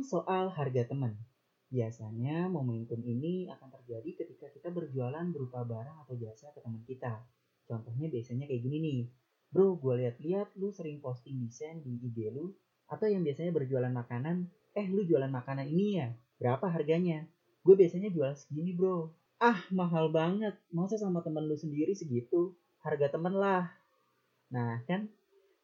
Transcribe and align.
soal 0.00 0.48
harga 0.48 0.88
teman. 0.88 1.12
Biasanya 1.68 2.48
momentum 2.48 3.04
ini 3.04 3.52
akan 3.52 3.68
terjadi 3.68 4.24
ketika 4.24 4.48
kita 4.48 4.72
berjualan 4.72 5.28
berupa 5.28 5.60
barang 5.60 6.08
atau 6.08 6.16
jasa 6.16 6.48
ke 6.56 6.64
teman 6.64 6.80
kita. 6.88 7.20
Contohnya 7.68 8.08
biasanya 8.08 8.48
kayak 8.48 8.64
gini 8.64 8.78
nih. 8.80 9.00
Bro, 9.52 9.76
gue 9.76 10.00
lihat-lihat 10.00 10.56
lu 10.56 10.72
sering 10.72 11.04
posting 11.04 11.44
desain 11.44 11.84
di 11.84 12.00
IG 12.00 12.32
lu. 12.32 12.56
Atau 12.88 13.12
yang 13.12 13.20
biasanya 13.20 13.52
berjualan 13.52 13.92
makanan, 13.92 14.48
eh 14.72 14.88
lu 14.88 15.04
jualan 15.04 15.28
makanan 15.28 15.68
ini 15.68 16.00
ya? 16.00 16.08
Berapa 16.40 16.72
harganya? 16.72 17.28
Gue 17.60 17.76
biasanya 17.76 18.08
jual 18.08 18.32
segini 18.32 18.72
bro. 18.72 19.12
Ah 19.36 19.60
mahal 19.68 20.08
banget, 20.08 20.56
masa 20.72 20.96
sama 20.96 21.20
temen 21.20 21.44
lu 21.44 21.60
sendiri 21.60 21.92
segitu? 21.92 22.56
Harga 22.80 23.12
temen 23.12 23.36
lah. 23.36 23.68
Nah 24.48 24.80
kan, 24.88 25.12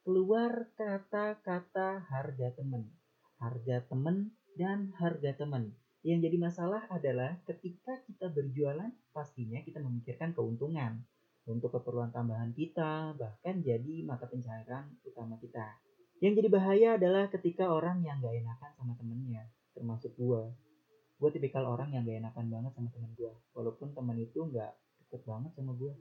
keluar 0.05 0.69
kata-kata 0.77 2.05
harga 2.05 2.53
temen. 2.53 2.99
Harga 3.39 3.87
temen 3.87 4.35
dan 4.59 4.95
harga 4.99 5.35
temen. 5.39 5.75
Yang 6.03 6.31
jadi 6.31 6.37
masalah 6.39 6.83
adalah 6.91 7.39
ketika 7.47 7.99
kita 8.07 8.31
berjualan, 8.31 8.91
pastinya 9.11 9.59
kita 9.63 9.83
memikirkan 9.83 10.35
keuntungan 10.35 11.03
untuk 11.47 11.75
keperluan 11.75 12.15
tambahan 12.15 12.55
kita, 12.55 13.15
bahkan 13.19 13.63
jadi 13.63 14.05
mata 14.07 14.27
pencaharian 14.27 14.91
utama 15.03 15.39
kita. 15.39 15.79
Yang 16.19 16.43
jadi 16.43 16.49
bahaya 16.51 16.89
adalah 16.99 17.31
ketika 17.31 17.71
orang 17.71 18.03
yang 18.03 18.19
gak 18.19 18.35
enakan 18.35 18.71
sama 18.75 18.93
temennya, 18.99 19.47
termasuk 19.79 20.15
gue 20.19 20.43
gue 21.19 21.31
tipikal 21.35 21.67
orang 21.67 21.91
yang 21.91 22.07
gak 22.07 22.19
enakan 22.23 22.47
banget 22.47 22.73
sama 22.79 22.89
temen 22.95 23.11
gue 23.19 23.33
walaupun 23.51 23.91
temen 23.91 24.17
itu 24.23 24.39
gak 24.55 24.71
deket 25.03 25.23
banget 25.27 25.51
sama 25.59 25.75
gue 25.75 25.93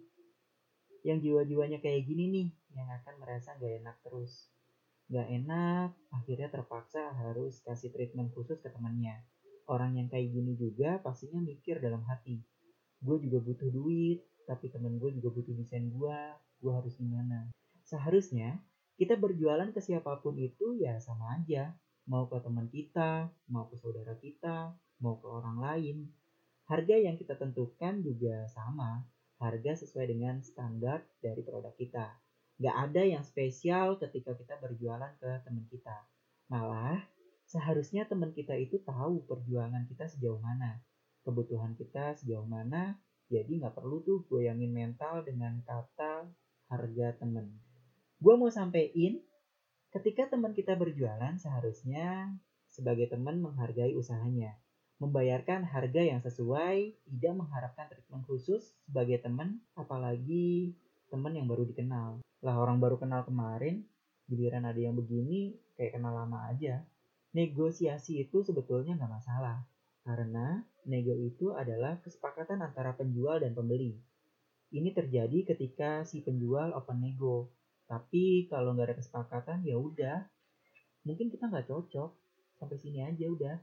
yang 1.02 1.17
jiwa-jiwanya 1.17 1.81
kayak 1.81 2.05
gini 2.05 2.30
nih 2.30 2.47
yang 2.77 2.85
akan 2.85 3.17
merasa 3.17 3.58
gak 3.58 3.81
enak 3.81 3.97
terus 4.05 4.53
gak 5.08 5.27
enak 5.31 5.95
akhirnya 6.11 6.52
terpaksa 6.52 7.16
harus 7.16 7.63
kasih 7.63 7.91
treatment 7.95 8.33
khusus 8.36 8.59
ke 8.59 8.69
temennya 8.72 9.23
orang 9.67 9.95
yang 9.95 10.08
kayak 10.11 10.31
gini 10.31 10.55
juga 10.59 10.99
pastinya 10.99 11.39
mikir 11.39 11.80
dalam 11.80 12.03
hati 12.08 12.44
gue 13.03 13.17
juga 13.23 13.39
butuh 13.44 13.69
duit 13.72 14.23
tapi 14.47 14.72
temen 14.72 14.99
gue 14.99 15.16
juga 15.19 15.30
butuh 15.31 15.53
desain 15.55 15.88
gue 15.88 16.19
gue 16.59 16.72
harus 16.73 16.94
gimana 16.99 17.52
seharusnya 17.88 18.59
kita 18.97 19.16
berjualan 19.16 19.69
ke 19.72 19.80
siapa 19.80 20.19
pun 20.19 20.36
itu 20.36 20.75
ya 20.81 20.97
sama 20.99 21.39
aja 21.39 21.77
mau 22.09 22.27
ke 22.27 22.39
teman 22.44 22.67
kita 22.67 23.31
mau 23.47 23.69
ke 23.69 23.75
saudara 23.80 24.16
kita 24.19 24.75
mau 25.02 25.17
ke 25.21 25.27
orang 25.30 25.58
lain. 25.61 25.97
Harga 26.67 26.95
yang 26.99 27.16
kita 27.16 27.39
tentukan 27.39 28.03
juga 28.03 28.44
sama, 28.52 29.08
harga 29.39 29.71
sesuai 29.86 30.11
dengan 30.11 30.44
standar 30.44 31.05
dari 31.23 31.39
produk 31.45 31.71
kita. 31.80 32.11
Gak 32.58 32.75
ada 32.89 33.05
yang 33.05 33.22
spesial 33.22 34.02
ketika 34.02 34.33
kita 34.33 34.58
berjualan 34.58 35.13
ke 35.22 35.30
teman 35.45 35.66
kita. 35.69 35.94
Malah, 36.50 36.97
seharusnya 37.45 38.09
teman 38.09 38.33
kita 38.33 38.58
itu 38.58 38.81
tahu 38.81 39.25
perjuangan 39.30 39.86
kita 39.86 40.09
sejauh 40.09 40.41
mana, 40.41 40.81
kebutuhan 41.22 41.77
kita 41.77 42.17
sejauh 42.17 42.49
mana, 42.49 42.97
jadi 43.30 43.61
gak 43.61 43.77
perlu 43.77 44.02
tuh 44.02 44.25
goyangin 44.25 44.73
mental 44.73 45.22
dengan 45.22 45.61
kata 45.64 46.25
harga 46.73 47.08
temen. 47.22 47.61
Gue 48.17 48.33
mau 48.33 48.49
sampein, 48.49 49.21
ketika 49.94 50.33
teman 50.33 50.58
kita 50.58 50.73
berjualan 50.73 51.38
seharusnya 51.38 52.33
sebagai 52.66 53.14
teman 53.14 53.38
menghargai 53.38 53.94
usahanya 53.94 54.58
membayarkan 54.97 55.61
harga 55.61 56.02
yang 56.02 56.21
sesuai, 56.25 56.97
tidak 57.05 57.33
mengharapkan 57.38 57.86
treatment 57.86 58.25
khusus 58.25 58.73
sebagai 58.89 59.21
teman, 59.21 59.61
apalagi 59.77 60.73
teman 61.14 61.38
yang 61.38 61.45
baru 61.45 61.69
dikenal. 61.69 62.17
Lah 62.47 62.55
orang 62.63 62.79
baru 62.79 62.95
kenal 62.95 63.27
kemarin, 63.27 63.83
giliran 64.31 64.63
ada 64.63 64.80
yang 64.80 64.95
begini, 64.95 65.52
kayak 65.75 65.99
kenal 65.99 66.15
lama 66.15 66.47
aja. 66.47 66.80
Negosiasi 67.35 68.23
itu 68.23 68.39
sebetulnya 68.39 68.95
nggak 68.95 69.11
masalah, 69.19 69.67
karena 70.08 70.63
nego 70.87 71.11
itu 71.19 71.52
adalah 71.52 71.99
kesepakatan 71.99 72.63
antara 72.63 72.95
penjual 72.95 73.43
dan 73.43 73.52
pembeli. 73.52 73.99
Ini 74.71 74.95
terjadi 74.95 75.43
ketika 75.43 76.07
si 76.07 76.23
penjual 76.23 76.71
open 76.71 77.03
nego, 77.03 77.52
tapi 77.83 78.47
kalau 78.47 78.71
nggak 78.71 78.95
ada 78.95 78.97
kesepakatan 79.03 79.67
ya 79.67 79.75
udah, 79.75 80.23
mungkin 81.03 81.27
kita 81.27 81.52
nggak 81.52 81.67
cocok, 81.67 82.15
sampai 82.63 82.77
sini 82.80 83.03
aja 83.03 83.27
udah. 83.27 83.59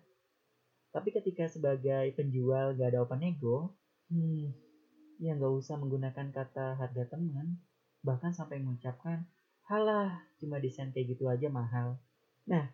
Tapi 0.92 1.08
ketika 1.08 1.48
sebagai 1.48 2.12
penjual 2.14 2.76
gak 2.76 2.92
ada 2.92 3.00
open 3.00 3.24
nego, 3.24 3.72
hmm, 4.12 4.52
ya 5.24 5.32
nggak 5.34 5.54
usah 5.56 5.80
menggunakan 5.80 6.30
kata 6.30 6.76
harga 6.76 7.16
teman, 7.16 7.58
bahkan 8.04 8.30
sampai 8.36 8.60
mengucapkan, 8.60 9.24
halah 9.64 10.20
cuma 10.36 10.60
desain 10.60 10.92
kayak 10.92 11.16
gitu 11.16 11.26
aja 11.32 11.48
mahal. 11.48 11.96
Nah, 12.44 12.68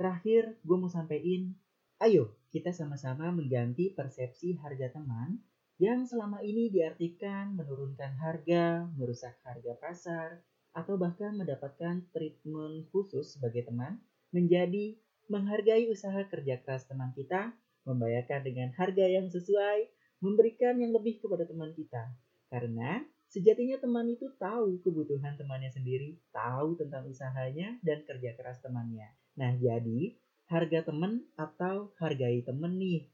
terakhir 0.00 0.56
gue 0.64 0.76
mau 0.80 0.88
sampein, 0.88 1.52
ayo 2.00 2.32
kita 2.48 2.72
sama-sama 2.72 3.28
mengganti 3.28 3.92
persepsi 3.92 4.56
harga 4.58 4.96
teman 4.96 5.38
yang 5.76 6.08
selama 6.08 6.40
ini 6.40 6.72
diartikan 6.72 7.52
menurunkan 7.52 8.16
harga, 8.16 8.88
merusak 8.96 9.36
harga 9.44 9.72
pasar, 9.76 10.28
atau 10.72 10.96
bahkan 10.96 11.36
mendapatkan 11.36 12.00
treatment 12.16 12.88
khusus 12.88 13.36
sebagai 13.36 13.68
teman 13.68 14.00
menjadi 14.32 14.96
menghargai 15.28 15.88
usaha 15.92 16.24
kerja 16.28 16.60
keras 16.64 16.88
teman 16.88 17.12
kita, 17.12 17.52
membayarkan 17.84 18.40
dengan 18.44 18.72
harga 18.72 19.04
yang 19.04 19.28
sesuai, 19.28 19.88
memberikan 20.24 20.80
yang 20.80 20.96
lebih 20.96 21.20
kepada 21.20 21.44
teman 21.44 21.76
kita. 21.76 22.08
Karena 22.48 23.04
sejatinya 23.32 23.80
teman 23.80 24.12
itu 24.12 24.28
tahu 24.36 24.76
kebutuhan 24.84 25.40
temannya 25.40 25.72
sendiri, 25.72 26.20
tahu 26.36 26.76
tentang 26.76 27.08
usahanya 27.08 27.80
dan 27.80 28.04
kerja 28.04 28.36
keras 28.36 28.60
temannya. 28.60 29.08
Nah, 29.40 29.56
jadi 29.56 30.12
harga 30.52 30.92
teman 30.92 31.24
atau 31.40 31.96
hargai 31.96 32.44
teman 32.44 32.76
nih. 32.76 33.08